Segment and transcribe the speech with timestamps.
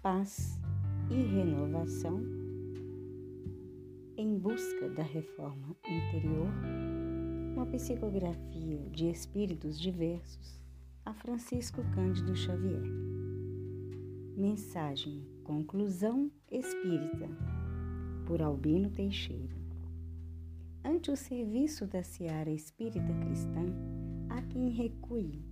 [0.00, 0.58] paz
[1.10, 2.22] e renovação
[4.16, 6.48] em busca da reforma interior,
[7.54, 10.58] uma psicografia de espíritos diversos
[11.04, 12.82] a Francisco Cândido Xavier.
[14.34, 17.28] Mensagem Conclusão Espírita
[18.26, 19.54] por Albino Teixeira.
[20.82, 23.66] Ante o serviço da seara espírita cristã,
[24.30, 25.44] há quem recue,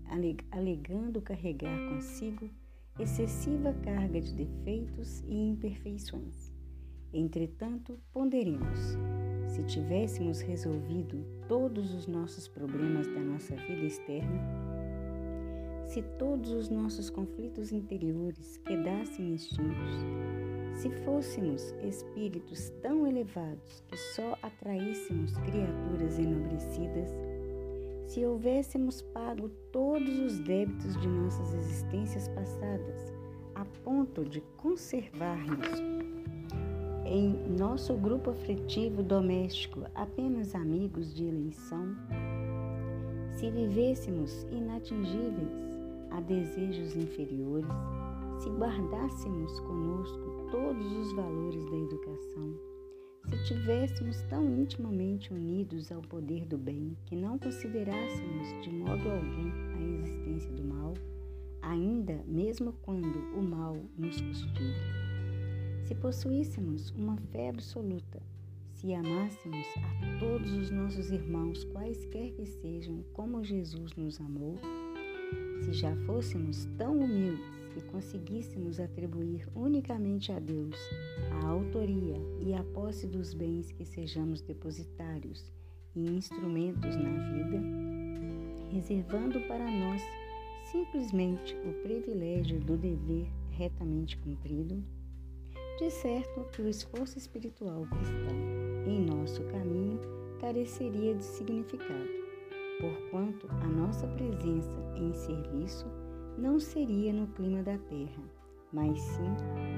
[0.50, 2.48] alegando carregar consigo
[2.98, 6.52] excessiva carga de defeitos e imperfeições.
[7.12, 8.98] Entretanto, ponderemos:
[9.46, 14.40] se tivéssemos resolvido todos os nossos problemas da nossa vida externa,
[15.86, 20.04] se todos os nossos conflitos interiores quedassem extintos,
[20.74, 27.10] se fôssemos espíritos tão elevados que só atraíssemos criaturas enobrecidas,
[28.08, 33.12] se houvéssemos pago todos os débitos de nossas existências passadas,
[33.54, 35.68] a ponto de conservarmos
[37.04, 41.94] em nosso grupo afetivo doméstico apenas amigos de eleição,
[43.32, 45.68] se vivêssemos inatingíveis
[46.10, 47.68] a desejos inferiores,
[48.38, 52.54] se guardássemos conosco todos os valores da educação,
[53.48, 59.50] se tivéssemos tão intimamente unidos ao poder do bem que não considerássemos de modo algum
[59.74, 60.92] a existência do mal,
[61.62, 64.74] ainda mesmo quando o mal nos custigue.
[65.86, 68.20] Se possuíssemos uma fé absoluta,
[68.74, 74.58] se amássemos a todos os nossos irmãos, quaisquer que sejam, como Jesus nos amou,
[75.62, 77.46] se já fôssemos tão humildes
[77.78, 80.76] e conseguíssemos atribuir unicamente a Deus
[81.30, 85.52] a autoria e a posse dos bens que sejamos depositários
[85.94, 87.62] e instrumentos na vida,
[88.70, 90.02] reservando para nós
[90.64, 94.82] simplesmente o privilégio do dever retamente cumprido,
[95.78, 98.36] de certo que o esforço espiritual cristão
[98.86, 100.00] em nosso caminho
[100.40, 102.08] careceria de significado,
[102.80, 105.86] porquanto a nossa presença em serviço
[106.38, 108.22] não seria no clima da terra,
[108.72, 109.28] mas sim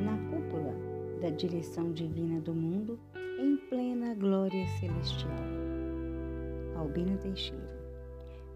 [0.04, 0.75] na cúpula
[1.21, 2.98] da direção divina do mundo
[3.38, 5.32] em plena glória celestial.
[6.76, 7.81] Albino Teixeira.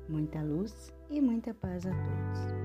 [0.09, 2.64] Muita luz e muita paz a todos.